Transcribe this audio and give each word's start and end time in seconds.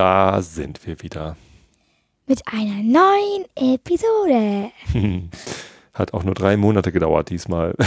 Da 0.00 0.40
sind 0.40 0.86
wir 0.86 1.02
wieder. 1.02 1.36
Mit 2.26 2.40
einer 2.50 2.82
neuen 2.82 3.44
Episode. 3.54 4.70
Hat 5.92 6.14
auch 6.14 6.24
nur 6.24 6.32
drei 6.32 6.56
Monate 6.56 6.90
gedauert 6.90 7.28
diesmal. 7.28 7.74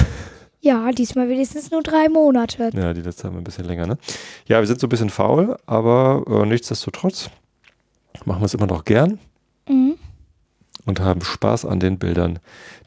Ja, 0.62 0.92
diesmal 0.92 1.28
wenigstens 1.28 1.72
nur 1.72 1.82
drei 1.84 2.08
Monate. 2.08 2.70
Ja, 2.74 2.94
die 2.94 3.02
letzte 3.02 3.24
haben 3.26 3.34
wir 3.34 3.42
ein 3.42 3.44
bisschen 3.44 3.66
länger, 3.66 3.86
ne? 3.88 3.98
Ja, 4.48 4.60
wir 4.62 4.68
sind 4.68 4.80
so 4.80 4.86
ein 4.88 4.90
bisschen 4.90 5.10
faul, 5.10 5.58
aber 5.66 6.24
äh, 6.26 6.46
nichtsdestotrotz 6.46 7.30
machen 8.24 8.42
wir 8.42 8.46
es 8.46 8.54
immer 8.54 8.68
noch 8.68 8.86
gern 8.86 9.20
Mhm. 9.68 9.96
und 10.86 11.00
haben 11.02 11.22
Spaß 11.22 11.66
an 11.66 11.80
den 11.82 11.98
Bildern, 12.00 12.40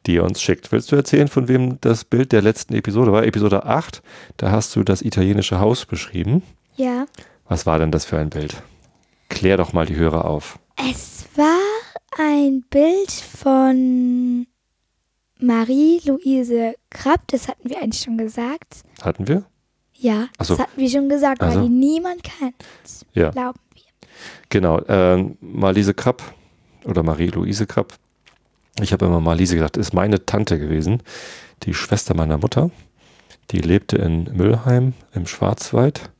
die 0.06 0.14
ihr 0.14 0.24
uns 0.24 0.40
schickt. 0.40 0.70
Willst 0.72 0.90
du 0.90 0.96
erzählen, 0.96 1.28
von 1.28 1.48
wem 1.48 1.78
das 1.82 2.04
Bild 2.06 2.30
der 2.32 2.40
letzten 2.42 2.72
Episode 2.74 3.12
war? 3.12 3.24
Episode 3.24 3.64
8, 3.66 4.02
da 4.38 4.52
hast 4.52 4.74
du 4.76 4.82
das 4.84 5.02
italienische 5.02 5.58
Haus 5.60 5.84
beschrieben. 5.84 6.42
Ja. 6.76 7.04
Was 7.46 7.66
war 7.66 7.78
denn 7.78 7.90
das 7.90 8.06
für 8.06 8.16
ein 8.18 8.30
Bild? 8.30 8.62
Klär 9.28 9.56
doch 9.56 9.72
mal 9.72 9.86
die 9.86 9.96
Hörer 9.96 10.24
auf. 10.24 10.58
Es 10.76 11.26
war 11.36 11.58
ein 12.18 12.64
Bild 12.70 13.10
von 13.10 14.46
Marie-Louise 15.38 16.74
Krapp. 16.90 17.22
Das 17.28 17.48
hatten 17.48 17.68
wir 17.68 17.78
eigentlich 17.78 18.02
schon 18.02 18.18
gesagt. 18.18 18.84
Hatten 19.02 19.28
wir? 19.28 19.44
Ja, 19.94 20.28
so. 20.40 20.54
das 20.54 20.58
hatten 20.60 20.80
wir 20.80 20.90
schon 20.90 21.08
gesagt, 21.08 21.42
Also. 21.42 21.60
weil 21.60 21.68
die 21.68 21.74
niemand 21.74 22.22
kennt. 22.22 22.54
Ja. 23.14 23.30
Glauben 23.30 23.58
wir. 23.74 23.82
Genau, 24.50 24.80
ähm, 24.88 25.36
Marlise 25.40 25.94
Krapp 25.94 26.22
oder 26.84 27.02
Marie-Louise 27.02 27.66
Krapp. 27.66 27.94
Ich 28.80 28.92
habe 28.92 29.06
immer 29.06 29.20
Marlise 29.20 29.54
gedacht, 29.54 29.76
ist 29.78 29.94
meine 29.94 30.26
Tante 30.26 30.58
gewesen, 30.58 31.02
die 31.62 31.72
Schwester 31.72 32.14
meiner 32.14 32.36
Mutter. 32.38 32.70
Die 33.50 33.60
lebte 33.60 33.96
in 33.96 34.24
Müllheim 34.36 34.92
im 35.14 35.26
Schwarzwald 35.26 36.10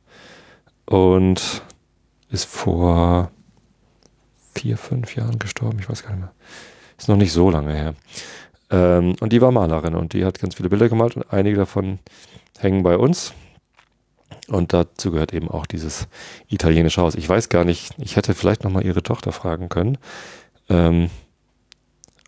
und 0.87 1.63
ist 2.31 2.45
vor 2.45 3.31
vier, 4.55 4.77
fünf 4.79 5.15
Jahren 5.17 5.39
gestorben, 5.39 5.79
ich 5.79 5.89
weiß 5.89 6.03
gar 6.03 6.11
nicht 6.11 6.21
mehr. 6.21 6.33
Ist 6.99 7.09
noch 7.09 7.17
nicht 7.17 7.33
so 7.33 7.51
lange 7.51 7.75
her. 7.75 7.95
Ähm, 8.71 9.17
und 9.21 9.33
die 9.33 9.41
war 9.41 9.53
Malerin 9.53 9.95
und 9.95 10.13
die 10.13 10.25
hat 10.25 10.39
ganz 10.39 10.55
viele 10.55 10.69
Bilder 10.69 10.89
gemalt 10.89 11.17
und 11.17 11.31
einige 11.33 11.57
davon 11.57 11.99
hängen 12.59 12.83
bei 12.83 12.97
uns. 12.97 13.33
Und 14.49 14.73
dazu 14.73 15.11
gehört 15.11 15.33
eben 15.33 15.51
auch 15.51 15.67
dieses 15.67 16.09
italienische 16.49 17.01
Haus. 17.01 17.15
Ich 17.15 17.29
weiß 17.29 17.49
gar 17.49 17.65
nicht, 17.65 17.95
ich 17.99 18.17
hätte 18.17 18.35
vielleicht 18.35 18.65
nochmal 18.65 18.85
ihre 18.85 19.03
Tochter 19.03 19.33
fragen 19.33 19.69
können, 19.69 19.99
ähm, 20.69 21.11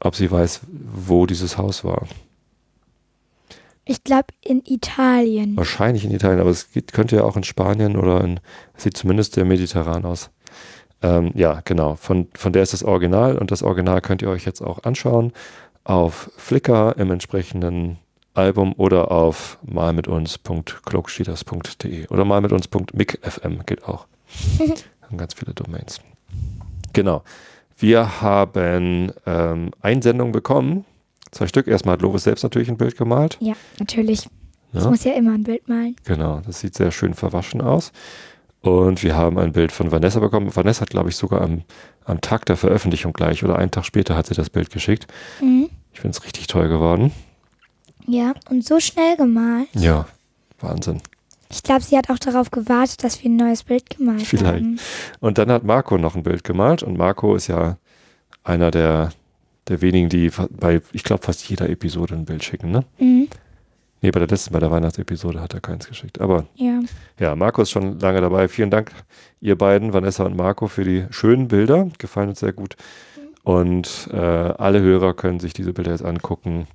ob 0.00 0.14
sie 0.14 0.30
weiß, 0.30 0.60
wo 0.66 1.27
dieses 1.27 1.58
Haus 1.58 1.84
war. 1.84 2.06
Ich 3.91 4.05
glaube 4.05 4.27
in 4.44 4.61
Italien. 4.67 5.56
Wahrscheinlich 5.56 6.05
in 6.05 6.11
Italien, 6.11 6.41
aber 6.41 6.50
es 6.50 6.72
geht, 6.72 6.92
könnte 6.92 7.17
ja 7.17 7.25
auch 7.25 7.36
in 7.36 7.44
Spanien 7.44 7.97
oder 7.97 8.22
in, 8.22 8.39
sieht 8.77 8.98
zumindest 8.98 9.33
sehr 9.34 9.47
mediterran 9.47 10.05
aus. 10.05 10.28
Ähm, 11.00 11.30
ja, 11.34 11.62
genau. 11.64 11.95
Von, 11.95 12.28
von 12.34 12.53
der 12.53 12.62
ist 12.62 12.75
das 12.75 12.83
Original 12.83 13.39
und 13.39 13.50
das 13.50 13.62
Original 13.62 14.03
könnt 14.03 14.20
ihr 14.20 14.28
euch 14.28 14.45
jetzt 14.45 14.61
auch 14.61 14.83
anschauen 14.83 15.33
auf 15.84 16.30
Flickr 16.36 16.98
im 16.98 17.11
entsprechenden 17.11 17.97
Album 18.34 18.75
oder 18.77 19.11
auf 19.11 19.58
malmituns.klugschieders.de 19.62 22.08
oder 22.08 22.27
malmituns.micfm 22.27 23.61
geht 23.64 23.85
auch. 23.85 24.07
haben 25.02 25.17
ganz 25.17 25.33
viele 25.33 25.55
Domains. 25.55 26.02
Genau. 26.92 27.23
Wir 27.79 28.20
haben 28.20 29.14
ähm, 29.24 29.70
Einsendungen 29.80 30.33
bekommen. 30.33 30.85
Zwei 31.30 31.46
Stück. 31.46 31.66
Erstmal 31.66 31.94
hat 31.94 32.02
Lovis 32.02 32.24
selbst 32.24 32.42
natürlich 32.42 32.68
ein 32.68 32.77
Bild 32.77 32.96
gemalt. 32.96 33.36
Ja, 33.40 33.55
natürlich. 33.78 34.28
Ich 34.72 34.83
Ja. 34.83 34.89
muss 34.90 35.05
ja 35.05 35.12
immer 35.14 35.33
ein 35.33 35.42
Bild 35.44 35.68
malen. 35.68 35.96
Genau, 36.05 36.40
das 36.46 36.61
sieht 36.61 36.74
sehr 36.74 36.90
schön 36.90 37.14
verwaschen 37.14 37.61
aus. 37.61 37.92
Und 38.61 39.02
wir 39.02 39.16
haben 39.16 39.38
ein 39.38 39.52
Bild 39.52 39.72
von 39.72 39.92
Vanessa 39.92 40.20
bekommen. 40.20 40.55
Vanessa 40.55 40.83
hat, 40.83 40.90
glaube 40.90 41.08
ich, 41.11 41.17
sogar 41.17 41.42
am, 41.42 41.62
am 42.05 42.20
Tag 42.20 42.44
der 42.46 42.56
Veröffentlichung 42.56 43.12
gleich 43.12 43.44
oder 43.44 43.56
einen 43.56 43.70
Tag 43.70 43.84
später 43.84 44.17
hat 44.17 44.27
sie 44.27 44.34
das 44.34 44.50
Bild 44.50 44.70
geschickt. 44.70 45.06
Mhm. 45.40 45.70
Ich 45.92 46.00
finde 46.00 46.17
es 46.18 46.24
richtig 46.24 46.48
toll 46.48 46.68
geworden. 46.68 47.12
Ja, 48.06 48.34
und 48.50 48.64
so 48.64 48.80
schnell 48.80 49.17
gemalt. 49.17 49.68
Ja, 49.74 50.06
Wahnsinn. 50.61 51.00
Ich 51.50 51.62
glaube, 51.62 51.83
sie 51.83 51.96
hat 51.96 52.11
auch 52.11 52.18
darauf 52.18 52.50
gewartet, 52.50 53.02
dass 53.05 53.22
wir 53.22 53.30
ein 53.30 53.36
neues 53.36 53.62
Bild 53.62 53.88
gemalt 53.90 54.22
Vielleicht. 54.22 54.46
haben. 54.64 54.78
Und 55.20 55.38
dann 55.38 55.50
hat 55.50 55.64
Marco 55.64 55.96
noch 55.96 56.14
ein 56.14 56.22
Bild 56.22 56.44
gemalt. 56.44 56.83
Und 56.83 56.98
Marco 56.98 57.34
ist 57.36 57.46
ja 57.46 57.78
einer 58.44 58.70
der, 58.70 59.11
der 59.68 59.80
wenigen, 59.83 60.08
die 60.08 60.30
bei, 60.51 60.80
ich 60.92 61.05
glaube, 61.05 61.24
fast 61.24 61.48
jeder 61.48 61.68
Episode 61.68 62.14
ein 62.14 62.24
Bild 62.24 62.45
schicken, 62.45 62.70
ne? 62.70 62.84
Mhm. 62.98 63.29
Nee, 64.01 64.12
bei 64.12 64.20
der 64.20 64.29
letzten, 64.29 64.52
bei 64.52 64.61
der 64.61 64.70
Weihnachtsepisode 64.70 65.40
hat 65.40 65.55
er 65.55 65.61
keins 65.61 65.89
geschickt. 65.89 66.20
Aber 66.20 66.46
Ja. 66.55 66.80
Ja, 67.18 67.34
Marco 67.34 67.62
ist 67.62 67.70
schon 67.70 67.98
lange 67.98 68.20
dabei. 68.20 68.46
Vielen 68.46 68.70
Dank, 68.70 68.92
ihr 69.40 69.58
beiden, 69.58 69.92
Vanessa 69.92 70.24
und 70.24 70.36
Marco, 70.36 70.68
für 70.68 70.84
die 70.84 71.06
schönen 71.11 71.48
Bilder. 71.48 71.89
Gefallen 71.98 72.29
uns 72.29 72.40
sehr 72.40 72.52
gut. 72.52 72.77
Und 73.42 74.08
äh, 74.12 74.17
alle 74.17 74.80
Hörer 74.80 75.14
können 75.14 75.40
sich 75.40 75.52
diese 75.52 75.73
Bilder 75.73 75.90
jetzt 75.90 76.05
angucken 76.05 76.68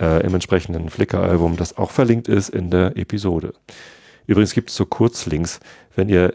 äh, 0.00 0.24
im 0.24 0.32
entsprechenden 0.32 0.88
Flickr-Album, 0.88 1.56
das 1.56 1.76
auch 1.76 1.90
verlinkt 1.90 2.28
ist 2.28 2.48
in 2.48 2.70
der 2.70 2.96
Episode. 2.96 3.52
Übrigens 4.26 4.54
gibt 4.54 4.70
es 4.70 4.76
so 4.76 4.86
Kurzlinks, 4.86 5.60
wenn 5.96 6.08
ihr 6.08 6.34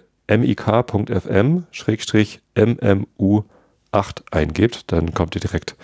mik.fm-mmu8 3.93 4.23
eingebt, 4.31 4.91
dann 4.91 5.13
kommt 5.13 5.35
ihr 5.35 5.41
direkt 5.41 5.75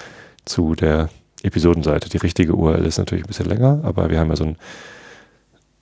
zu 0.45 0.75
der 0.75 1.09
Episodenseite. 1.43 2.09
Die 2.09 2.17
richtige 2.17 2.55
URL 2.55 2.85
ist 2.85 2.97
natürlich 2.97 3.23
ein 3.23 3.27
bisschen 3.27 3.47
länger, 3.47 3.81
aber 3.83 4.09
wir 4.09 4.19
haben 4.19 4.29
ja 4.29 4.35
so 4.35 4.45
ein 4.45 4.57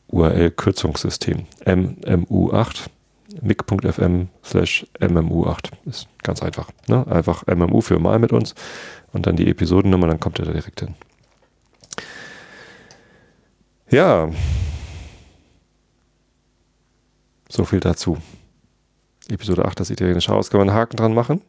URL-Kürzungssystem. 0.10 1.46
MMU8, 1.66 2.88
mic.fm 3.42 4.30
slash 4.44 4.86
MMU8. 5.00 5.72
Ist 5.86 6.08
ganz 6.24 6.42
einfach. 6.44 6.70
Ne? 6.88 7.06
Einfach 7.08 7.46
MMU 7.48 7.82
für 7.82 8.00
mal 8.00 8.20
mit 8.20 8.32
uns 8.32 8.56
und 9.14 9.26
dann 9.26 9.36
die 9.36 9.50
Episodennummer, 9.50 10.08
dann 10.08 10.20
kommt 10.20 10.40
ihr 10.40 10.46
da 10.46 10.54
direkt 10.54 10.80
hin. 10.80 10.96
Ja. 13.90 14.30
So 17.50 17.64
viel 17.64 17.80
dazu. 17.80 18.18
Episode 19.30 19.66
8, 19.66 19.80
das 19.80 19.90
italienische 19.90 20.32
Haus. 20.32 20.50
Kann 20.50 20.60
man 20.60 20.70
einen 20.70 20.78
Haken 20.78 20.98
dran 20.98 21.14
machen? 21.14 21.42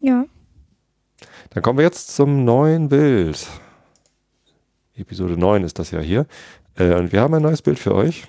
Ja. 0.00 0.24
Dann 1.50 1.62
kommen 1.62 1.78
wir 1.78 1.84
jetzt 1.84 2.14
zum 2.14 2.44
neuen 2.44 2.88
Bild. 2.88 3.46
Episode 4.94 5.36
9 5.36 5.64
ist 5.64 5.78
das 5.78 5.90
ja 5.90 6.00
hier. 6.00 6.26
Äh, 6.76 6.94
und 6.94 7.12
wir 7.12 7.20
haben 7.20 7.34
ein 7.34 7.42
neues 7.42 7.62
Bild 7.62 7.78
für 7.78 7.94
euch. 7.94 8.26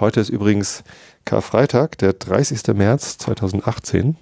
Heute 0.00 0.20
ist 0.20 0.28
übrigens 0.28 0.84
Karfreitag, 1.24 1.98
der 1.98 2.12
30. 2.12 2.74
März 2.74 3.18
2018. 3.18 4.16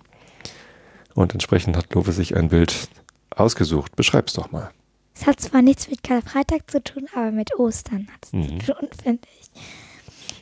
Und 1.15 1.33
entsprechend 1.33 1.77
hat 1.77 1.93
Love 1.95 2.13
sich 2.13 2.37
ein 2.37 2.49
Bild 2.49 2.89
ausgesucht. 3.31 3.97
Beschreib's 3.97 4.33
doch 4.35 4.51
mal. 4.53 4.71
Es 5.15 5.27
hat 5.27 5.41
zwar 5.41 5.61
nichts 5.61 5.89
mit 5.91 6.03
Karfreitag 6.03 6.71
zu 6.71 6.83
tun, 6.83 7.07
aber 7.15 7.31
mit 7.31 7.59
Ostern 7.59 8.09
hat 8.13 8.25
es 8.25 8.33
Mhm. 8.33 8.61
zu 8.61 8.73
tun, 8.73 8.89
finde 9.03 9.29
ich. 9.41 9.51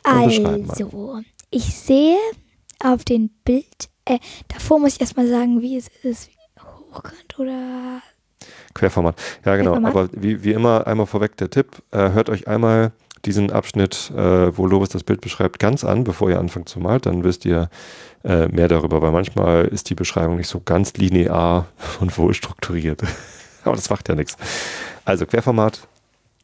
Also, 0.03 1.21
ich 1.51 1.75
sehe 1.75 2.17
auf 2.79 3.03
dem 3.03 3.29
Bild, 3.43 3.89
äh, 4.09 4.19
davor 4.47 4.79
muss 4.79 4.95
ich 4.95 5.01
erstmal 5.01 5.27
sagen, 5.27 5.61
wie 5.61 5.77
es 5.77 5.87
ist. 6.03 6.29
Hochkant 6.91 7.37
oder. 7.37 8.01
Querformat. 8.73 9.15
Ja, 9.45 9.55
genau. 9.55 9.73
Querformat. 9.73 9.95
Aber 9.95 10.21
wie, 10.21 10.43
wie 10.43 10.53
immer, 10.53 10.87
einmal 10.87 11.05
vorweg 11.05 11.37
der 11.37 11.49
Tipp. 11.49 11.83
Äh, 11.91 12.11
hört 12.11 12.29
euch 12.29 12.47
einmal 12.47 12.91
diesen 13.25 13.51
Abschnitt, 13.51 14.11
äh, 14.15 14.57
wo 14.57 14.65
Lobes 14.65 14.89
das 14.89 15.03
Bild 15.03 15.21
beschreibt, 15.21 15.59
ganz 15.59 15.83
an, 15.83 16.03
bevor 16.03 16.29
ihr 16.29 16.39
anfangt 16.39 16.69
zu 16.69 16.79
malen. 16.79 17.01
Dann 17.01 17.23
wisst 17.23 17.45
ihr 17.45 17.69
äh, 18.23 18.47
mehr 18.47 18.67
darüber, 18.67 19.01
weil 19.01 19.11
manchmal 19.11 19.65
ist 19.65 19.89
die 19.89 19.95
Beschreibung 19.95 20.37
nicht 20.37 20.47
so 20.47 20.61
ganz 20.63 20.93
linear 20.93 21.67
und 21.99 22.17
wohl 22.17 22.33
strukturiert. 22.33 23.01
Aber 23.63 23.75
das 23.75 23.89
macht 23.89 24.09
ja 24.09 24.15
nichts. 24.15 24.37
Also 25.05 25.25
Querformat. 25.25 25.87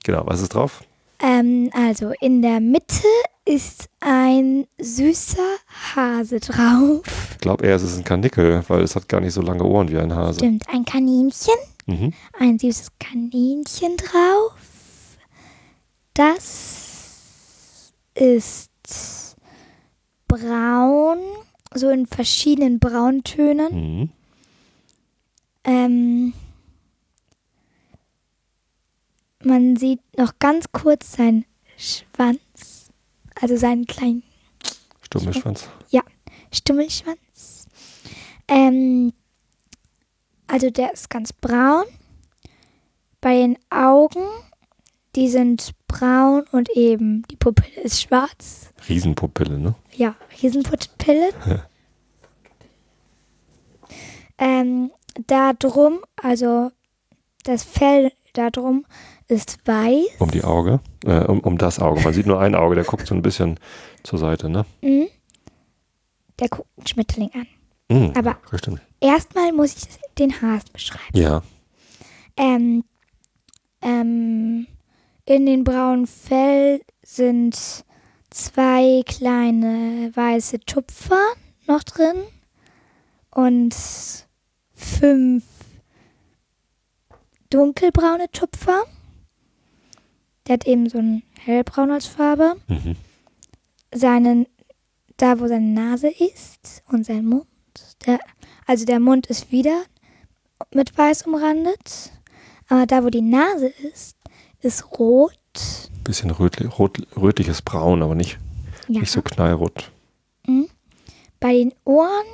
Genau, 0.04 0.24
was 0.26 0.42
ist 0.42 0.54
drauf? 0.54 0.84
Ähm, 1.20 1.72
also, 1.74 2.12
in 2.20 2.42
der 2.42 2.60
Mitte 2.60 3.08
ist 3.46 3.90
ein 4.02 4.68
süßer 4.80 5.56
Hase 5.96 6.40
drauf. 6.40 7.02
Ich 7.46 7.48
glaube 7.48 7.68
eher, 7.68 7.76
es 7.76 7.84
ist 7.84 7.96
ein 7.96 8.04
Karnickel, 8.04 8.64
weil 8.70 8.82
es 8.82 8.96
hat 8.96 9.08
gar 9.08 9.22
nicht 9.22 9.34
so 9.34 9.42
lange 9.44 9.64
Ohren 9.64 9.88
wie 9.90 10.00
ein 10.00 10.16
Hase. 10.16 10.40
Stimmt, 10.40 10.68
ein 10.68 10.84
Kaninchen. 10.84 11.54
Mhm. 11.86 12.12
ein 12.40 12.58
süßes 12.58 12.94
Kaninchen 12.98 13.98
drauf. 13.98 14.54
Das 16.16 17.94
ist 18.16 19.36
braun, 20.28 21.20
so 21.76 21.92
in 21.92 22.08
verschiedenen 22.08 22.80
Brauntönen. 22.80 24.00
Mhm. 24.00 24.10
Ähm, 25.66 26.34
man 29.44 29.76
sieht 29.76 30.02
noch 30.18 30.34
ganz 30.40 30.72
kurz 30.72 31.12
seinen 31.12 31.46
Schwanz, 31.78 32.90
also 33.40 33.56
seinen 33.56 33.86
kleinen 33.86 34.24
Stummelschwanz. 35.04 35.70
Stummelschwanz. 36.56 37.68
Ähm, 38.48 39.14
also 40.48 40.70
der 40.70 40.94
ist 40.94 41.10
ganz 41.10 41.34
braun. 41.34 41.86
Bei 43.22 43.36
den 43.36 43.58
Augen, 43.70 44.24
die 45.16 45.30
sind 45.30 45.72
braun 45.88 46.44
und 46.52 46.70
eben 46.72 47.24
die 47.32 47.36
Pupille 47.36 47.82
ist 47.82 48.02
schwarz. 48.02 48.72
Riesenpupille, 48.88 49.58
ne? 49.58 49.76
Ja, 49.96 50.16
Riesenpupille. 50.42 51.30
Ähm, 54.38 54.92
da 55.28 55.54
drum, 55.54 56.00
also 56.22 56.72
das 57.44 57.64
Fell 57.64 58.12
da 58.34 58.50
drum 58.50 58.86
ist 59.28 59.58
weiß. 59.66 60.20
Um 60.20 60.30
die 60.30 60.44
Auge, 60.44 60.82
äh, 61.06 61.24
um, 61.24 61.40
um 61.40 61.58
das 61.58 61.80
Auge. 61.80 62.02
Man 62.02 62.14
sieht 62.14 62.26
nur 62.26 62.40
ein 62.40 62.54
Auge, 62.54 62.76
der 62.76 62.84
guckt 62.84 63.08
so 63.08 63.16
ein 63.16 63.22
bisschen 63.22 63.60
zur 64.04 64.20
Seite, 64.20 64.50
ne? 64.50 64.66
Mhm. 64.82 65.08
Der 66.40 66.50
guckt 66.50 66.70
einen 66.78 66.88
Schmetterling 66.88 67.32
an. 67.34 67.48
Mhm, 67.90 68.14
Aber-. 68.16 68.38
Erstmal 69.00 69.52
muss 69.54 69.76
ich 69.76 69.88
den 70.18 70.42
Hasen 70.42 70.70
beschreiben. 70.74 71.18
Ja, 71.18 71.44
Ähm, 72.38 72.84
ähm, 73.82 74.68
in 75.26 75.46
den 75.46 75.64
braunen 75.64 76.08
Fell 76.08 76.82
sind 77.04 77.56
zwei 78.30 79.02
kleine 79.06 80.12
weiße 80.14 80.60
Tupfer 80.62 81.22
noch 81.68 81.84
drin 81.84 82.24
und 83.32 83.74
fünf 84.74 85.44
dunkelbraune 87.50 88.30
Tupfer. 88.32 88.84
Der 90.48 90.54
hat 90.54 90.68
eben 90.68 90.90
so 90.90 90.98
ein 90.98 91.24
hellbraun 91.40 91.92
als 91.92 92.08
Farbe. 92.08 92.56
mhm. 92.68 92.96
Seinen, 93.94 94.46
da 95.18 95.40
wo 95.40 95.48
seine 95.48 95.68
Nase 95.68 96.10
ist 96.10 96.84
und 96.88 97.06
sein 97.06 97.26
Mund. 97.26 97.48
Der, 98.06 98.20
also 98.66 98.86
der 98.86 99.00
Mund 99.00 99.28
ist 99.28 99.52
wieder 99.52 99.84
mit 100.74 100.98
weiß 100.98 101.24
umrandet. 101.24 102.12
Aber 102.68 102.86
da 102.86 103.04
wo 103.04 103.10
die 103.10 103.22
Nase 103.22 103.68
ist, 103.68 104.18
ist 104.62 105.00
rot. 105.00 105.38
bisschen 106.04 106.32
rötli 106.32 106.68
rot, 106.68 107.00
rötliches 107.16 107.62
Braun, 107.62 108.02
aber 108.02 108.16
nicht, 108.16 108.38
Ja. 108.88 109.00
nicht 109.02 109.12
so 109.12 109.22
knallrot. 109.22 109.92
Mhm. 110.48 110.68
Bei 111.40 111.54
den 111.54 111.74
Ohren, 111.84 112.26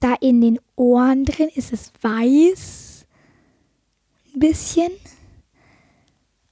da 0.00 0.14
in 0.20 0.40
den 0.40 0.60
Ohren 0.76 1.24
drin 1.24 1.48
ist 1.54 1.72
es 1.72 1.92
weiß. 2.02 3.04
Ein 4.34 4.38
bisschen. 4.40 4.90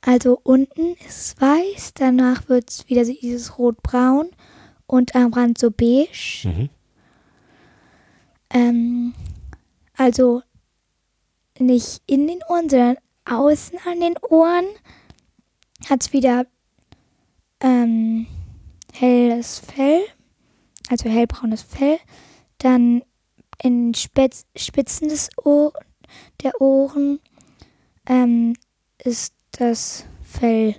Also 0.02 0.40
unten 0.42 0.94
ist 1.06 1.34
es 1.36 1.40
weiß, 1.40 1.92
danach 1.94 2.48
wird 2.48 2.70
es 2.70 2.88
wieder 2.88 3.04
so 3.04 3.12
dieses 3.12 3.58
rotbraun 3.58 4.30
und 4.90 5.14
am 5.14 5.32
Rand 5.32 5.56
so 5.56 5.70
beige. 5.70 6.42
Mhm. 6.44 6.68
Ähm, 8.52 9.14
also 9.96 10.42
nicht 11.58 12.02
in 12.06 12.26
den 12.26 12.40
Ohren, 12.48 12.68
sondern 12.68 12.96
außen 13.24 13.78
an 13.86 14.00
den 14.00 14.16
Ohren 14.18 14.64
hat 15.88 16.02
es 16.02 16.12
wieder 16.12 16.46
ähm, 17.60 18.26
helles 18.92 19.60
Fell, 19.60 20.02
also 20.88 21.08
hellbraunes 21.08 21.62
Fell. 21.62 21.98
Dann 22.58 23.02
in 23.62 23.94
Spitz, 23.94 24.46
Spitzen 24.56 25.08
des 25.08 25.28
Ohr, 25.44 25.72
der 26.42 26.60
Ohren 26.60 27.20
ähm, 28.06 28.54
ist 28.98 29.34
das 29.52 30.04
Fell 30.22 30.74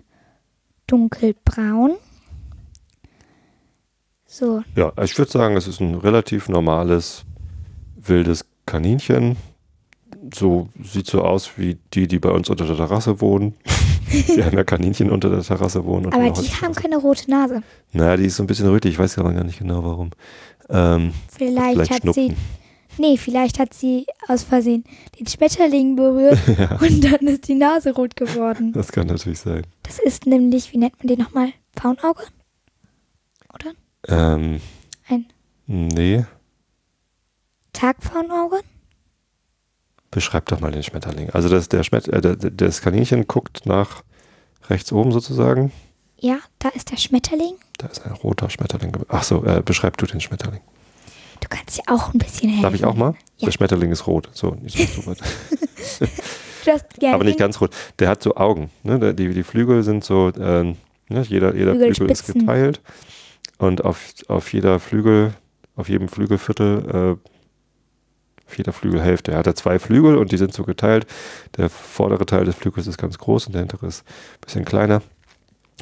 dunkelbraun. 0.87 1.95
So, 4.33 4.63
Ja, 4.77 4.93
ich 5.03 5.17
würde 5.17 5.29
sagen, 5.29 5.57
es 5.57 5.67
ist 5.67 5.81
ein 5.81 5.93
relativ 5.95 6.47
normales, 6.47 7.25
wildes 7.97 8.45
Kaninchen. 8.65 9.35
So 10.33 10.69
sieht 10.81 11.07
so 11.07 11.21
aus 11.21 11.57
wie 11.57 11.77
die, 11.93 12.07
die 12.07 12.17
bei 12.17 12.29
uns 12.29 12.49
unter 12.49 12.65
der 12.65 12.77
Terrasse 12.77 13.19
wohnen. 13.19 13.55
die 14.09 14.41
haben 14.45 14.55
ja 14.55 14.63
Kaninchen 14.63 15.11
unter 15.11 15.29
der 15.29 15.41
Terrasse 15.41 15.83
wohnen. 15.83 16.05
aber 16.13 16.23
wir 16.23 16.31
die 16.31 16.47
haben 16.47 16.73
keine 16.73 16.95
rote 16.95 17.29
Nase. 17.29 17.61
Naja, 17.91 18.15
die 18.15 18.23
ist 18.27 18.37
so 18.37 18.43
ein 18.43 18.47
bisschen 18.47 18.69
rötlich, 18.69 18.93
ich 18.93 18.99
weiß 18.99 19.17
aber 19.17 19.33
gar 19.33 19.43
nicht 19.43 19.59
genau 19.59 19.83
warum. 19.83 20.11
Ähm, 20.69 21.11
Vielleicht, 21.27 21.73
vielleicht 21.73 22.05
hat 22.05 22.13
sie. 22.15 22.33
Nee, 22.97 23.17
vielleicht 23.17 23.59
hat 23.59 23.73
sie 23.73 24.05
aus 24.29 24.43
Versehen 24.43 24.85
den 25.19 25.27
Schmetterling 25.27 25.97
berührt 25.97 26.39
und 26.81 27.03
dann 27.03 27.27
ist 27.27 27.49
die 27.49 27.55
Nase 27.55 27.93
rot 27.93 28.15
geworden. 28.15 28.71
Das 28.71 28.93
kann 28.93 29.07
natürlich 29.07 29.39
sein. 29.39 29.63
Das 29.83 29.99
ist 29.99 30.25
nämlich, 30.25 30.71
wie 30.71 30.77
nennt 30.77 30.97
man 30.99 31.07
den 31.07 31.19
nochmal? 31.19 31.49
Faunauge? 31.77 32.23
Oder? 33.53 33.71
Ähm, 34.07 34.61
Ein 35.07 35.25
nee, 35.67 36.25
Tagfaunauge? 37.73 38.61
beschreib 40.11 40.45
doch 40.47 40.59
mal 40.59 40.71
den 40.71 40.83
Schmetterling. 40.83 41.29
Also 41.31 41.49
das, 41.49 41.69
der 41.69 41.83
Schmet 41.83 42.07
äh, 42.09 42.21
der, 42.21 42.35
das 42.35 42.81
Kaninchen 42.81 43.27
guckt 43.27 43.65
nach 43.65 44.03
rechts 44.69 44.91
oben 44.91 45.11
sozusagen. 45.11 45.71
Ja, 46.19 46.37
da 46.59 46.69
ist 46.69 46.91
der 46.91 46.97
Schmetterling. 46.97 47.55
Da 47.77 47.87
ist 47.87 48.05
ein 48.05 48.11
roter 48.11 48.49
Schmetterling. 48.49 48.95
Ach 49.07 49.23
so, 49.23 49.43
äh, 49.43 49.61
beschreib 49.65 49.97
du 49.97 50.05
den 50.05 50.21
Schmetterling. 50.21 50.61
Du 51.39 51.47
kannst 51.49 51.77
ja 51.77 51.83
auch 51.87 52.13
ein 52.13 52.19
bisschen 52.19 52.49
helfen. 52.49 52.61
Darf 52.61 52.75
ich 52.75 52.85
auch 52.85 52.93
mal? 52.93 53.15
Ja. 53.37 53.47
Der 53.47 53.51
Schmetterling 53.51 53.91
ist 53.91 54.05
rot. 54.05 54.29
So, 54.33 54.51
nicht 54.61 54.77
so, 54.77 55.05
weit. 55.07 55.17
Aber 57.11 57.23
nicht 57.23 57.39
ganz 57.39 57.59
rot. 57.59 57.73
Der 57.97 58.09
hat 58.09 58.21
so 58.21 58.35
Augen. 58.35 58.69
Ne? 58.83 59.15
Die, 59.15 59.33
die 59.33 59.43
Flügel 59.43 59.81
sind 59.81 60.03
so, 60.03 60.31
ähm, 60.39 60.75
ne? 61.09 61.23
jeder, 61.23 61.55
jeder 61.55 61.73
Flügel 61.73 62.11
ist 62.11 62.27
geteilt. 62.27 62.81
Und 63.61 63.85
auf, 63.85 64.15
auf 64.27 64.51
jeder 64.53 64.79
Flügel, 64.79 65.35
auf 65.75 65.87
jedem 65.87 66.07
Flügelviertel, 66.07 67.19
äh, 67.19 67.29
auf 68.47 68.57
jeder 68.57 68.73
Flügelhälfte. 68.73 69.33
Er 69.33 69.37
hat 69.37 69.45
er 69.45 69.53
zwei 69.53 69.77
Flügel 69.77 70.17
und 70.17 70.31
die 70.31 70.37
sind 70.37 70.51
so 70.51 70.63
geteilt. 70.63 71.05
Der 71.57 71.69
vordere 71.69 72.25
Teil 72.25 72.45
des 72.45 72.55
Flügels 72.55 72.87
ist 72.87 72.97
ganz 72.97 73.19
groß 73.19 73.45
und 73.45 73.53
der 73.53 73.61
hintere 73.61 73.85
ist 73.85 74.03
ein 74.03 74.41
bisschen 74.41 74.65
kleiner. 74.65 75.03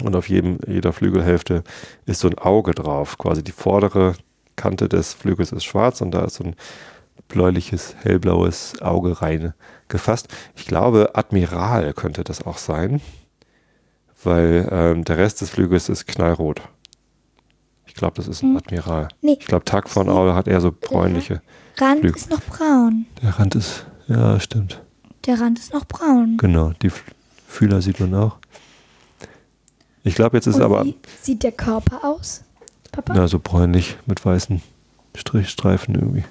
Und 0.04 0.14
auf 0.18 0.28
jedem, 0.28 0.60
jeder 0.68 0.92
Flügelhälfte 0.92 1.64
ist 2.06 2.20
so 2.20 2.28
ein 2.28 2.38
Auge 2.38 2.74
drauf. 2.74 3.18
Quasi 3.18 3.46
die 3.46 3.54
vordere 3.54 4.16
Kante 4.58 4.90
des 4.90 5.14
Flügels 5.14 5.54
ist 5.54 5.64
schwarz 5.64 6.02
und 6.02 6.12
da 6.12 6.26
ist 6.26 6.36
so 6.36 6.44
ein 6.44 6.58
bläuliches, 7.30 7.96
hellblaues 8.02 8.82
Auge 8.82 9.22
rein 9.22 9.54
gefasst. 9.88 10.28
Ich 10.58 10.66
glaube, 10.66 11.12
Admiral 11.14 11.94
könnte 11.94 12.26
das 12.26 12.46
auch 12.46 12.58
sein, 12.58 13.00
weil 14.22 14.68
ähm, 14.70 15.06
der 15.06 15.18
Rest 15.18 15.40
des 15.40 15.52
Flügels 15.52 15.88
ist 15.88 16.08
knallrot. 16.08 16.62
Ich 18.00 18.02
glaube, 18.02 18.16
das 18.16 18.30
ist 18.30 18.44
ein 18.44 18.52
Hm. 18.52 18.58
Admiral. 18.60 19.10
Nee, 19.22 19.36
Ich 19.38 19.46
glaube, 19.46 19.66
Tagfaunauge 19.66 20.34
hat 20.34 20.48
eher 20.48 20.62
so 20.62 20.72
bräunliche. 20.72 21.42
Rand 21.78 22.00
Flügel. 22.00 22.18
ist 22.18 22.30
noch 22.30 22.40
braun. 22.44 23.08
Der 23.22 23.38
Rand 23.38 23.56
ist, 23.56 23.86
ja, 24.08 24.40
stimmt. 24.40 24.82
Der 25.26 25.38
Rand 25.42 25.60
ist 25.60 25.74
noch 25.74 25.84
braun. 25.84 26.38
Genau, 26.38 26.72
die 26.82 26.92
Fühler 27.46 27.82
sieht 27.82 28.00
man 28.00 28.16
auch. 28.16 28.38
Ich 30.06 30.16
glaube, 30.16 30.38
jetzt 30.38 30.48
ist 30.48 30.56
Und 30.56 30.62
aber 30.62 30.86
wie 30.86 30.96
sieht 31.22 31.44
der 31.44 31.52
Körper 31.52 32.06
aus, 32.06 32.46
Papa? 32.94 33.12
na, 33.14 33.28
so 33.28 33.38
bräunlich 33.38 33.98
mit 34.06 34.24
weißen 34.24 34.62
Strichstreifen 35.18 35.94
irgendwie. 35.96 36.24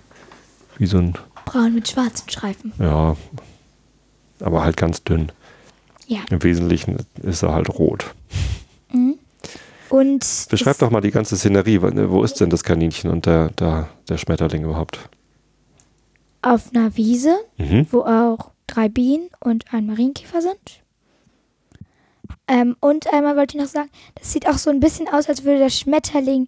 Wie 0.79 0.87
so 0.87 0.97
ein, 0.97 1.17
Braun 1.45 1.75
mit 1.75 1.87
schwarzen 1.87 2.31
Streifen. 2.31 2.73
ja, 2.79 3.15
aber 4.41 4.65
halt 4.65 4.79
ganz 4.79 5.05
dünn. 5.05 5.33
Ja. 6.07 6.21
Im 6.31 6.43
Wesentlichen 6.43 6.97
ist 7.23 7.43
er 7.43 7.53
halt 7.53 7.69
rot. 7.69 8.15
Und 9.91 10.47
Beschreib 10.51 10.73
es- 10.73 10.79
doch 10.79 10.91
mal 10.91 11.01
die 11.01 11.11
ganze 11.11 11.37
Szenerie. 11.37 11.81
Wo 11.83 11.91
wo 12.11 12.23
ist 12.25 12.41
denn 12.41 12.51
das 12.51 12.63
Kaninchen 12.65 13.11
und 13.11 13.27
der, 13.27 13.51
der, 13.51 13.89
der 14.09 14.19
Schmetterling 14.19 14.65
überhaupt? 14.65 15.09
auf 16.41 16.73
einer 16.73 16.97
Wiese, 16.97 17.37
Mhm. 17.59 17.89
wo 17.91 18.03
auch 18.03 18.53
drei 18.69 18.89
Bienen 18.89 19.29
und 19.41 19.65
ein 19.75 19.87
Marienkäfer 19.87 20.41
sind. 20.41 20.83
Ähm, 22.47 22.77
und 22.81 23.13
einmal 23.13 23.37
wollte 23.37 23.57
ich 23.57 23.63
noch 23.63 23.69
sagen, 23.69 23.91
das 24.15 24.33
sieht 24.33 24.47
auch 24.49 24.57
so 24.57 24.71
ein 24.71 24.79
bisschen 24.81 25.09
aus, 25.09 25.29
als 25.29 25.45
würde 25.45 25.59
der 25.59 25.69
Schmetterling 25.71 26.47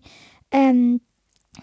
ähm, 0.52 1.00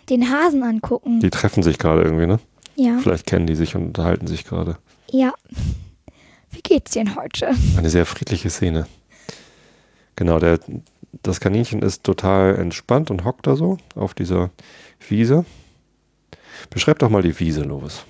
den 0.10 0.30
Hasen 0.30 0.62
angucken. 0.64 1.20
Die 1.22 1.30
treffen 1.30 1.64
sich 1.64 1.78
gerade 1.78 2.02
irgendwie, 2.04 2.26
ne? 2.28 2.40
ja. 2.76 2.98
Vielleicht 3.00 3.26
kennen 3.28 3.48
die 3.48 3.56
sich 3.56 3.76
und 3.76 3.86
unterhalten 3.86 4.28
sich 4.28 4.44
gerade. 4.44 4.78
Ja. 5.10 5.34
Wie 6.52 6.62
geht's 6.62 6.92
dir 6.92 7.06
denn 7.06 7.16
heute? 7.16 7.52
Eine 7.78 7.90
sehr 7.90 8.06
friedliche 8.06 8.50
Szene. 8.50 8.88
Genau, 10.18 10.38
der, 10.40 10.60
das 11.24 11.40
Kaninchen 11.40 11.82
ist 11.82 12.04
total 12.04 12.56
entspannt 12.56 13.10
und 13.12 13.24
hockt 13.24 13.48
da 13.48 13.56
so 13.56 13.78
auf 13.96 14.14
dieser 14.14 14.52
Wiese. 15.08 15.46
Beschreib 16.70 17.00
doch 17.00 17.10
mal 17.10 17.22
die 17.22 17.40
Wiese, 17.40 17.62
Lovis. 17.64 18.04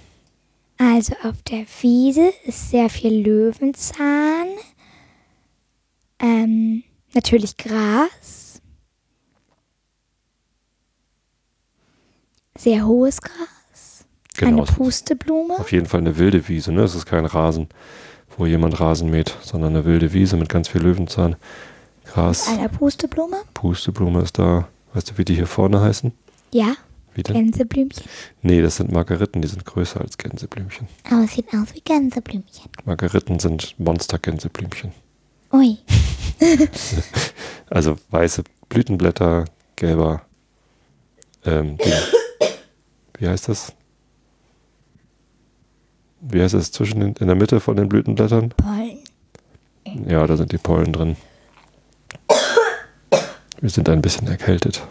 Also 0.78 1.14
auf 1.24 1.42
der 1.44 1.66
Wiese 1.82 2.32
ist 2.46 2.70
sehr 2.70 2.90
viel 2.90 3.22
Löwenzahn. 3.22 4.48
Ähm, 6.20 6.84
natürlich 7.14 7.58
Gras. 7.58 8.62
Sehr 12.58 12.86
hohes 12.86 13.22
Gras. 13.22 14.06
Genau, 14.38 14.64
Eine 14.64 14.72
Pusteblume. 14.72 15.56
auf 15.60 15.72
jeden 15.72 15.86
Fall 15.88 16.02
eine 16.02 16.18
wilde 16.18 16.48
Wiese. 16.48 16.72
Ne? 16.72 16.84
Es 16.84 16.96
ist 16.96 17.06
kein 17.06 17.26
Rasen, 17.26 17.68
wo 18.38 18.46
jemand 18.46 18.80
Rasen 18.80 19.10
mäht, 19.10 19.36
sondern 19.42 19.76
eine 19.76 19.86
wilde 19.86 20.14
Wiese 20.14 20.38
mit 20.38 20.50
ganz 20.50 20.68
viel 20.68 20.82
Löwenzahn. 20.82 21.36
Gras, 22.18 22.48
Eine 22.48 22.68
Pusteblume. 22.68 23.38
Pusteblume 23.54 24.24
ist 24.24 24.40
da. 24.40 24.68
Weißt 24.96 25.12
du, 25.12 25.20
wie 25.20 25.24
die 25.24 25.36
hier 25.36 25.46
vorne 25.46 25.82
heißen? 25.82 26.12
Ja, 26.52 26.74
Wie 27.14 27.22
denn? 27.22 27.36
Gänseblümchen. 27.36 28.06
Nee, 28.42 28.60
das 28.60 28.78
sind 28.78 28.92
Margeriten, 28.92 29.44
die 29.44 29.48
sind 29.48 29.64
größer 29.64 30.02
als 30.02 30.18
Gänseblümchen. 30.18 30.88
Aber 31.12 31.26
es 31.26 31.34
sieht 31.34 31.46
aus 31.54 31.76
wie 31.76 31.82
Gänseblümchen. 31.82 32.72
Margeriten 32.86 33.38
sind 33.38 33.76
Monster-Gänseblümchen. 33.78 34.94
Ui. 35.54 35.78
also 37.70 37.98
weiße 38.10 38.44
Blütenblätter, 38.68 39.46
gelber, 39.76 40.24
ähm, 41.46 41.78
wie 43.20 43.28
heißt 43.28 43.48
das? 43.48 43.74
Wie 46.22 46.42
heißt 46.42 46.56
das 46.56 46.72
zwischen 46.72 47.00
den, 47.00 47.14
in 47.14 47.28
der 47.28 47.36
Mitte 47.36 47.60
von 47.60 47.76
den 47.76 47.88
Blütenblättern? 47.88 48.56
Pollen. 48.58 50.10
Ja, 50.10 50.26
da 50.26 50.36
sind 50.36 50.52
die 50.52 50.58
Pollen 50.58 50.92
drin. 50.92 51.16
Wir 53.60 53.70
sind 53.70 53.90
ein 53.90 54.02
bisschen 54.02 54.28
erkältet. 54.28 54.86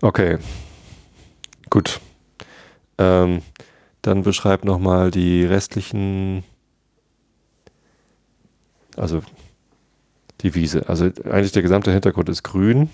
Okay. 0.00 0.38
Gut. 1.70 2.00
Ähm, 2.98 3.42
dann 4.02 4.22
beschreib 4.22 4.64
nochmal 4.64 5.10
die 5.10 5.44
restlichen, 5.44 6.44
also 8.96 9.22
die 10.40 10.54
Wiese. 10.54 10.88
Also 10.88 11.06
eigentlich 11.24 11.52
der 11.52 11.62
gesamte 11.62 11.92
Hintergrund 11.92 12.28
ist 12.28 12.42
grün 12.42 12.90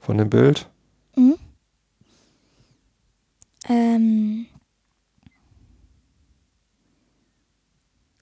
von 0.00 0.18
dem 0.18 0.30
Bild. 0.30 0.68
Mhm. 1.16 1.36
Ähm, 3.68 4.46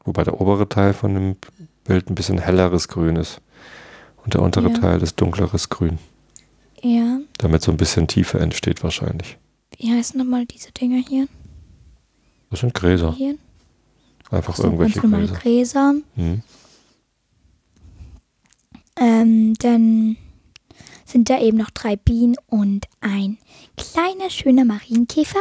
Wobei 0.05 0.25
der 0.25 0.41
obere 0.41 0.69
Teil 0.69 0.95
von 0.95 1.15
dem 1.15 1.37
Bild 1.85 2.09
ein 2.11 2.15
bisschen 2.15 2.39
helleres 2.39 2.89
Grün 2.89 3.17
ist. 3.17 3.41
Und 4.25 4.35
der 4.35 4.43
untere 4.43 4.71
Ja. 4.71 4.79
Teil 4.79 5.03
ist 5.03 5.21
dunkleres 5.21 5.69
Grün. 5.69 5.99
ja. 6.83 7.19
Damit 7.39 7.63
so 7.63 7.73
ein 7.73 7.77
bisschen 7.77 8.07
Tiefe 8.07 8.39
entsteht 8.39 8.83
wahrscheinlich. 8.85 9.37
Wie 9.77 9.91
heißen 9.93 10.17
nochmal 10.19 10.47
diese 10.47 10.71
Dinger 10.71 11.03
hier? 11.09 11.27
Das 12.51 12.61
sind 12.61 12.73
Gräser. 12.75 13.15
Hier? 13.17 13.37
Einfach 14.31 14.55
So 14.57 14.65
irgendwelche 14.65 15.01
normale 15.01 15.27
Gräser. 15.27 15.41
Gräser. 15.41 15.95
Mhm. 16.17 16.43
Ähm, 18.97 19.55
dann 19.59 20.17
sind 21.05 21.31
da 21.31 21.41
eben 21.41 21.59
noch 21.59 21.71
drei 21.71 21.97
Bienen 21.97 22.37
und 22.47 22.87
ein 23.01 23.39
kleiner, 23.77 24.31
schöner 24.31 24.65
Marienkäfer. 24.65 25.41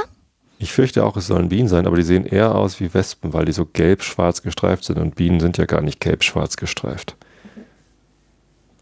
Ich 0.64 0.72
fürchte 0.74 1.04
auch, 1.04 1.18
es 1.18 1.26
sollen 1.26 1.50
Bienen 1.50 1.68
sein, 1.68 1.88
aber 1.88 1.96
die 1.96 2.04
sehen 2.04 2.24
eher 2.24 2.54
aus 2.54 2.80
wie 2.80 2.94
Wespen, 2.94 3.34
weil 3.34 3.46
die 3.46 3.52
so 3.52 3.66
gelb-schwarz 3.66 4.44
gestreift 4.44 4.84
sind 4.84 5.00
und 5.00 5.16
Bienen 5.16 5.40
sind 5.40 5.58
ja 5.58 5.66
gar 5.66 5.82
nicht 5.82 6.00
gelb-schwarz 6.00 6.56
gestreift. 6.56 7.16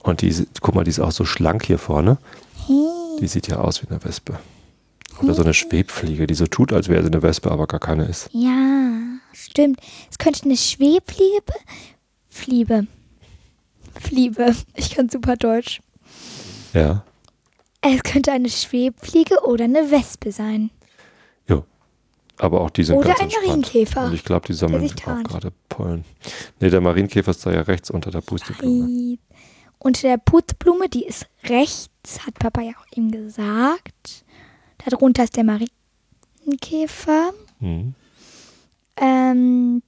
Und 0.03 0.21
die, 0.21 0.45
guck 0.59 0.75
mal, 0.75 0.83
die 0.83 0.89
ist 0.89 0.99
auch 0.99 1.13
so 1.13 1.23
schlank 1.23 1.65
hier 1.65 1.77
vorne. 1.77 2.17
Die 3.21 3.27
sieht 3.27 3.47
ja 3.47 3.59
aus 3.59 3.81
wie 3.81 3.87
eine 3.87 4.03
Wespe. 4.03 4.37
Oder 5.21 5.33
so 5.33 5.41
eine 5.41 5.53
Schwebfliege, 5.53 6.27
die 6.27 6.33
so 6.33 6.47
tut, 6.47 6.73
als 6.73 6.89
wäre 6.89 7.01
sie 7.01 7.07
eine 7.11 7.21
Wespe, 7.21 7.49
aber 7.49 7.65
gar 7.65 7.79
keine 7.79 8.05
ist. 8.05 8.29
Ja, 8.33 8.99
stimmt. 9.31 9.79
Es 10.11 10.17
könnte 10.17 10.43
eine 10.43 10.57
Schwebfliege. 10.57 11.41
be- 11.45 11.53
Fliebe. 12.29 12.87
Fliebe. 13.99 14.53
Ich 14.75 14.91
kann 14.95 15.07
super 15.09 15.37
Deutsch. 15.37 15.79
Ja. 16.73 17.03
Es 17.81 18.03
könnte 18.03 18.33
eine 18.33 18.49
Schwebfliege 18.49 19.43
oder 19.45 19.63
eine 19.63 19.91
Wespe 19.91 20.31
sein. 20.33 20.71
Aber 22.39 22.61
auch 22.61 22.69
die 22.69 22.83
sind 22.83 22.95
Oder 22.97 23.09
ganz 23.09 23.19
ein 23.19 23.23
entspannt. 23.25 23.47
Marienkäfer, 23.47 24.05
Und 24.05 24.13
ich 24.13 24.23
glaube, 24.23 24.47
die 24.47 24.53
sammeln 24.53 24.87
sich 24.87 25.07
auch 25.07 25.23
gerade 25.23 25.51
Pollen. 25.67 26.05
Nee, 26.59 26.69
der 26.69 26.81
Marienkäfer 26.81 27.31
ist 27.31 27.45
da 27.45 27.51
ja 27.51 27.61
rechts 27.61 27.91
unter 27.91 28.11
der 28.11 28.21
Pusteblume. 28.21 29.17
Unter 29.77 30.01
der 30.07 30.17
Putblume, 30.17 30.89
die 30.89 31.05
ist 31.05 31.27
rechts, 31.45 32.25
hat 32.25 32.33
Papa 32.35 32.61
ja 32.61 32.71
auch 32.71 32.85
ihm 32.97 33.11
gesagt. 33.11 34.25
Darunter 34.89 35.23
ist 35.25 35.35
der 35.37 35.43
Marienkäfer. 35.43 37.31
Mhm. 37.59 37.93
Ähm, 38.97 39.81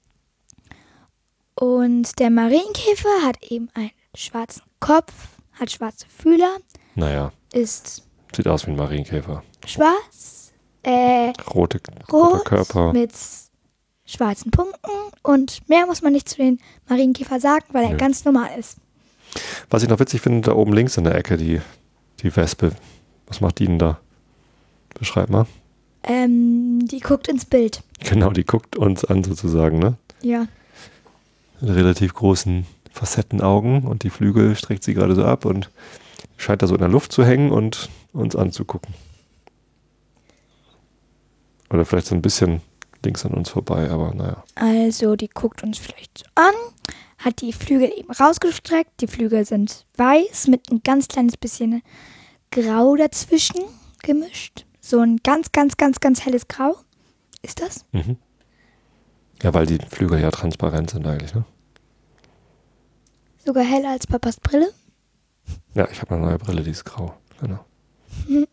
und 1.55 2.19
der 2.19 2.29
Marienkäfer 2.29 3.09
hat 3.23 3.43
eben 3.49 3.69
einen 3.73 3.91
schwarzen 4.15 4.63
Kopf, 4.79 5.13
hat 5.53 5.71
schwarze 5.71 6.05
Fühler, 6.07 6.57
Naja, 6.95 7.31
ist 7.53 8.03
sieht 8.35 8.47
aus 8.47 8.65
wie 8.65 8.71
ein 8.71 8.77
Marienkäfer. 8.77 9.43
schwarz, 9.65 10.40
äh, 10.83 11.33
Rote, 11.53 11.79
roter 12.11 12.37
rot 12.37 12.45
Körper. 12.45 12.93
mit 12.93 13.11
schwarzen 14.05 14.51
Punkten 14.51 14.91
und 15.23 15.67
mehr 15.69 15.85
muss 15.85 16.01
man 16.01 16.13
nicht 16.13 16.27
zu 16.27 16.37
den 16.37 16.59
Marienkäfer 16.89 17.39
sagen, 17.39 17.65
weil 17.71 17.83
er 17.83 17.91
Nö. 17.91 17.97
ganz 17.97 18.25
normal 18.25 18.49
ist. 18.59 18.77
Was 19.69 19.83
ich 19.83 19.89
noch 19.89 19.99
witzig 19.99 20.21
finde, 20.21 20.41
da 20.41 20.55
oben 20.55 20.73
links 20.73 20.97
in 20.97 21.03
der 21.05 21.15
Ecke, 21.15 21.37
die, 21.37 21.61
die 22.21 22.35
Wespe. 22.35 22.73
Was 23.27 23.39
macht 23.39 23.59
die 23.59 23.65
denn 23.65 23.79
da? 23.79 23.99
Beschreib 24.99 25.29
mal. 25.29 25.45
Ähm, 26.03 26.85
die 26.87 26.99
guckt 26.99 27.27
ins 27.27 27.45
Bild. 27.45 27.83
Genau, 27.99 28.31
die 28.31 28.43
guckt 28.43 28.75
uns 28.75 29.05
an 29.05 29.23
sozusagen, 29.23 29.79
ne? 29.79 29.95
Ja. 30.21 30.47
Mit 31.61 31.75
relativ 31.75 32.13
großen 32.13 32.65
Facettenaugen 32.91 33.83
und 33.83 34.03
die 34.03 34.09
Flügel 34.09 34.55
streckt 34.55 34.83
sie 34.83 34.93
gerade 34.93 35.15
so 35.15 35.23
ab 35.23 35.45
und 35.45 35.69
scheint 36.37 36.61
da 36.61 36.67
so 36.67 36.73
in 36.73 36.81
der 36.81 36.89
Luft 36.89 37.11
zu 37.11 37.23
hängen 37.23 37.51
und 37.51 37.89
uns 38.11 38.35
anzugucken. 38.35 38.93
Oder 41.71 41.85
vielleicht 41.85 42.07
so 42.07 42.15
ein 42.15 42.21
bisschen 42.21 42.61
links 43.03 43.25
an 43.25 43.33
uns 43.33 43.49
vorbei, 43.49 43.89
aber 43.89 44.13
naja. 44.13 44.43
Also, 44.55 45.15
die 45.15 45.29
guckt 45.29 45.63
uns 45.63 45.77
vielleicht 45.77 46.25
an, 46.35 46.53
hat 47.17 47.41
die 47.41 47.53
Flügel 47.53 47.91
eben 47.95 48.11
rausgestreckt. 48.11 49.01
Die 49.01 49.07
Flügel 49.07 49.45
sind 49.45 49.85
weiß 49.97 50.47
mit 50.47 50.69
ein 50.71 50.81
ganz 50.83 51.07
kleines 51.07 51.37
bisschen 51.37 51.81
Grau 52.51 52.95
dazwischen 52.95 53.61
gemischt. 54.03 54.65
So 54.81 54.99
ein 54.99 55.17
ganz, 55.23 55.51
ganz, 55.51 55.77
ganz, 55.77 55.99
ganz 55.99 56.25
helles 56.25 56.47
Grau. 56.47 56.75
Ist 57.41 57.61
das? 57.61 57.85
Mhm. 57.91 58.17
Ja, 59.41 59.53
weil 59.53 59.65
die 59.65 59.79
Flügel 59.89 60.19
ja 60.19 60.29
transparent 60.29 60.91
sind 60.91 61.07
eigentlich, 61.07 61.33
ne? 61.33 61.45
Sogar 63.43 63.63
heller 63.63 63.89
als 63.89 64.05
Papas 64.05 64.39
Brille. 64.39 64.71
Ja, 65.73 65.87
ich 65.89 66.01
habe 66.01 66.13
eine 66.13 66.25
neue 66.25 66.37
Brille, 66.37 66.61
die 66.61 66.71
ist 66.71 66.83
grau. 66.85 67.15
Genau. 67.39 67.65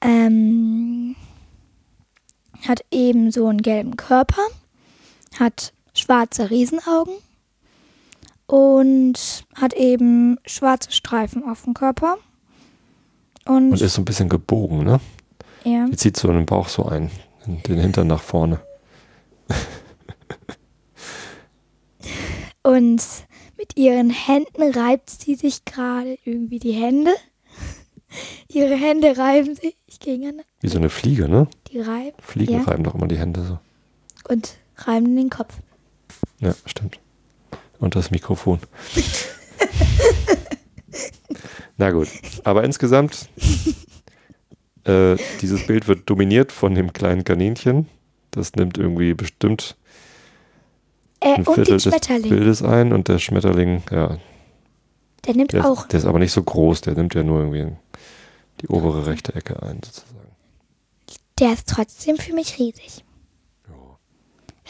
Ähm, 0.00 1.16
hat 2.66 2.84
eben 2.90 3.30
so 3.30 3.46
einen 3.46 3.62
gelben 3.62 3.96
Körper, 3.96 4.42
hat 5.38 5.72
schwarze 5.94 6.50
Riesenaugen 6.50 7.14
und 8.46 9.44
hat 9.54 9.74
eben 9.74 10.38
schwarze 10.46 10.92
Streifen 10.92 11.44
auf 11.48 11.64
dem 11.64 11.74
Körper. 11.74 12.16
Und, 13.46 13.72
Und 13.72 13.80
ist 13.80 13.94
so 13.94 14.02
ein 14.02 14.04
bisschen 14.06 14.28
gebogen, 14.28 14.84
ne? 14.84 15.00
ja, 15.64 15.86
Die 15.86 15.96
zieht 15.96 16.16
so 16.16 16.28
den 16.28 16.46
Bauch 16.46 16.68
so 16.68 16.84
ein, 16.86 17.10
in 17.46 17.62
den 17.62 17.78
Hintern 17.78 18.06
nach 18.06 18.22
vorne. 18.22 18.60
und 22.62 23.02
mit 23.56 23.76
ihren 23.76 24.10
Händen 24.10 24.72
reibt 24.72 25.10
sie 25.10 25.34
sich 25.34 25.64
gerade 25.64 26.18
irgendwie 26.24 26.58
die 26.58 26.72
Hände. 26.72 27.12
Ihre 28.48 28.74
Hände 28.76 29.16
reiben 29.18 29.54
sich 29.54 29.76
gegeneinander. 30.00 30.44
Wie 30.60 30.68
so 30.68 30.78
eine 30.78 30.88
Fliege, 30.90 31.28
ne? 31.28 31.46
Die 31.70 31.80
reiben 31.80 32.16
Fliegen 32.22 32.54
Ja. 32.54 32.62
reiben 32.62 32.84
doch 32.84 32.94
immer 32.94 33.06
die 33.08 33.18
Hände 33.18 33.44
so. 33.44 33.58
und 34.32 34.56
reiben 34.78 35.14
den 35.16 35.28
Kopf. 35.30 35.54
Ja, 36.40 36.54
stimmt. 36.66 36.98
Und 37.78 37.94
das 37.96 38.10
Mikrofon. 38.10 38.58
Na 41.76 41.90
gut, 41.92 42.08
aber 42.44 42.64
insgesamt, 42.64 43.28
äh, 44.84 45.16
dieses 45.40 45.66
Bild 45.66 45.86
wird 45.86 46.08
dominiert 46.10 46.50
von 46.50 46.74
dem 46.74 46.92
kleinen 46.92 47.22
Kaninchen. 47.24 47.86
Das 48.32 48.54
nimmt 48.56 48.78
irgendwie 48.78 49.14
bestimmt 49.14 49.76
Äh, 51.20 51.34
ein 51.34 51.44
Viertel 51.44 51.78
des. 51.78 51.88
Bildes 52.28 52.62
ein 52.62 52.92
und 52.92 53.08
der 53.08 53.18
Schmetterling, 53.18 53.82
ja, 53.90 54.18
Der 55.26 55.34
nimmt 55.34 55.52
der, 55.52 55.66
auch 55.70 55.86
der 55.86 55.98
ist 56.00 56.06
aber 56.06 56.18
nicht 56.18 56.32
so 56.32 56.42
groß, 56.42 56.80
der 56.82 56.94
nimmt 56.94 57.14
ja 57.14 57.22
nur 57.22 57.40
irgendwie 57.40 57.76
die 58.60 58.68
obere 58.68 59.06
rechte 59.06 59.34
Ecke 59.34 59.62
ein, 59.62 59.80
sozusagen. 59.84 60.18
Der 61.38 61.52
ist 61.52 61.68
trotzdem 61.68 62.16
für 62.16 62.32
mich 62.34 62.58
riesig. 62.58 63.04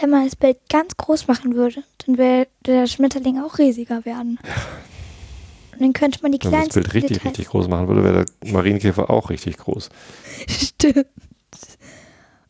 Wenn 0.00 0.10
man 0.10 0.24
das 0.24 0.36
Bild 0.36 0.58
ganz 0.68 0.96
groß 0.96 1.26
machen 1.26 1.54
würde, 1.56 1.82
dann 2.06 2.18
würde 2.18 2.48
der 2.66 2.86
Schmetterling 2.86 3.40
auch 3.42 3.58
riesiger 3.58 4.04
werden. 4.04 4.38
Und 5.72 5.80
dann 5.80 5.92
könnte 5.92 6.20
man 6.22 6.30
die 6.30 6.38
Wenn 6.42 6.50
man 6.52 6.60
das 6.60 6.70
kleinsten 6.70 6.82
Bild 6.82 6.94
richtig, 6.94 7.16
Details. 7.18 7.30
richtig 7.30 7.48
groß 7.48 7.68
machen 7.68 7.88
würde, 7.88 8.04
wäre 8.04 8.24
der 8.24 8.52
Marienkäfer 8.52 9.10
auch 9.10 9.30
richtig 9.30 9.56
groß. 9.58 9.88
Stimmt. 10.48 11.06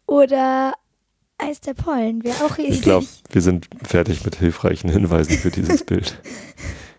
Oder 0.06 0.74
eins 1.38 1.60
der 1.60 1.74
Pollen 1.74 2.22
wäre 2.24 2.44
auch 2.44 2.58
riesig. 2.58 2.74
Ich 2.76 2.82
glaube, 2.82 3.06
wir 3.30 3.42
sind 3.42 3.68
fertig 3.82 4.24
mit 4.24 4.36
hilfreichen 4.36 4.90
Hinweisen 4.90 5.38
für 5.38 5.50
dieses 5.50 5.84
Bild. 5.86 6.20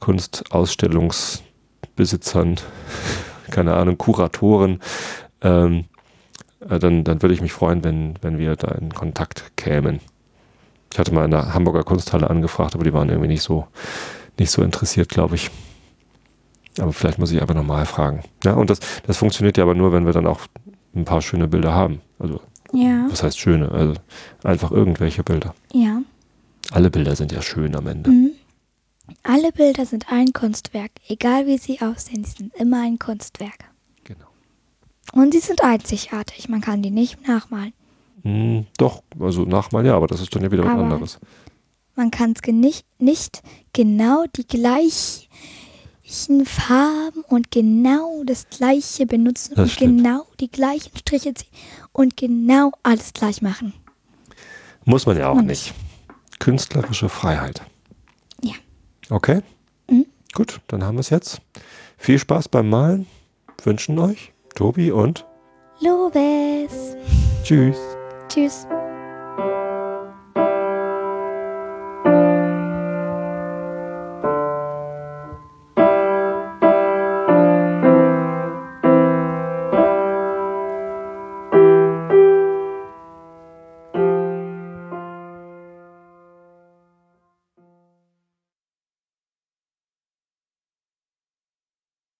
Kunstausstellungsbesitzern, 0.00 2.56
keine 3.50 3.74
Ahnung, 3.74 3.98
Kuratoren, 3.98 4.80
ähm, 5.42 5.84
äh, 6.68 6.78
dann, 6.78 7.04
dann 7.04 7.22
würde 7.22 7.34
ich 7.34 7.40
mich 7.40 7.52
freuen, 7.52 7.84
wenn, 7.84 8.14
wenn 8.22 8.38
wir 8.38 8.56
da 8.56 8.68
in 8.68 8.92
Kontakt 8.94 9.52
kämen. 9.56 10.00
Ich 10.92 10.98
hatte 10.98 11.12
mal 11.14 11.24
in 11.24 11.30
der 11.30 11.54
Hamburger 11.54 11.84
Kunsthalle 11.84 12.30
angefragt, 12.30 12.74
aber 12.74 12.84
die 12.84 12.92
waren 12.92 13.08
irgendwie 13.08 13.28
nicht 13.28 13.42
so, 13.42 13.66
nicht 14.38 14.50
so 14.50 14.62
interessiert, 14.62 15.08
glaube 15.08 15.34
ich. 15.34 15.50
Aber 16.78 16.92
vielleicht 16.92 17.18
muss 17.18 17.32
ich 17.32 17.42
aber 17.42 17.54
nochmal 17.54 17.86
fragen. 17.86 18.22
Ja, 18.44 18.52
und 18.54 18.70
das, 18.70 18.78
das 19.06 19.16
funktioniert 19.18 19.56
ja 19.56 19.64
aber 19.64 19.74
nur, 19.74 19.92
wenn 19.92 20.06
wir 20.06 20.12
dann 20.12 20.26
auch 20.26 20.40
ein 20.94 21.04
paar 21.04 21.22
schöne 21.22 21.48
Bilder 21.48 21.74
haben. 21.74 22.00
Also, 22.18 22.40
Ja. 22.72 23.06
was 23.10 23.22
heißt 23.22 23.38
schöne? 23.38 23.70
Also, 23.70 23.94
einfach 24.44 24.70
irgendwelche 24.70 25.22
Bilder. 25.22 25.54
Ja. 25.72 26.00
Alle 26.72 26.90
Bilder 26.90 27.16
sind 27.16 27.32
ja 27.32 27.42
schön 27.42 27.74
am 27.76 27.86
Ende. 27.86 28.10
Mhm. 28.10 28.30
Alle 29.22 29.52
Bilder 29.52 29.86
sind 29.86 30.10
ein 30.10 30.32
Kunstwerk. 30.32 30.90
Egal 31.08 31.46
wie 31.46 31.58
sie 31.58 31.80
aussehen, 31.80 32.24
sie 32.24 32.32
sind 32.38 32.54
immer 32.54 32.82
ein 32.82 32.98
Kunstwerk. 32.98 33.70
Genau. 34.04 34.26
Und 35.12 35.32
sie 35.32 35.40
sind 35.40 35.62
einzigartig. 35.62 36.48
Man 36.48 36.60
kann 36.60 36.82
die 36.82 36.90
nicht 36.90 37.26
nachmalen. 37.26 37.72
Hm, 38.22 38.66
doch, 38.78 39.02
also 39.20 39.44
nachmal 39.44 39.86
ja, 39.86 39.94
aber 39.96 40.06
das 40.08 40.20
ist 40.20 40.34
dann 40.34 40.42
ja 40.42 40.50
wieder 40.50 40.64
was 40.64 40.72
anderes. 40.72 41.18
Man 41.94 42.10
kann 42.10 42.32
es 42.32 42.42
nicht, 42.52 42.84
nicht 42.98 43.42
genau 43.72 44.24
die 44.36 44.46
gleichen 44.46 45.28
Farben 46.44 47.22
und 47.28 47.50
genau 47.50 48.22
das 48.24 48.48
gleiche 48.48 49.06
benutzen 49.06 49.54
Das 49.54 49.62
und 49.64 49.70
stimmt. 49.70 49.98
genau 49.98 50.26
die 50.40 50.50
gleichen 50.50 50.96
Striche 50.96 51.34
ziehen 51.34 51.48
und 51.92 52.16
genau 52.16 52.72
alles 52.82 53.12
gleich 53.12 53.40
machen. 53.42 53.72
Muss 54.84 55.06
man 55.06 55.16
ja 55.16 55.28
auch 55.28 55.36
man 55.36 55.46
nicht. 55.46 55.72
Künstlerische 56.38 57.08
Freiheit. 57.08 57.62
Okay? 59.10 59.42
Mhm. 59.90 60.06
Gut, 60.34 60.60
dann 60.68 60.84
haben 60.84 60.96
wir 60.96 61.00
es 61.00 61.10
jetzt. 61.10 61.40
Viel 61.96 62.18
Spaß 62.18 62.48
beim 62.48 62.68
Malen. 62.68 63.06
Wünschen 63.62 63.98
euch 63.98 64.32
Tobi 64.54 64.90
und 64.90 65.24
Lobes. 65.80 66.96
Tschüss. 67.42 67.76
Tschüss. 68.28 68.66